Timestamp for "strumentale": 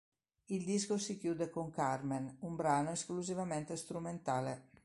3.75-4.69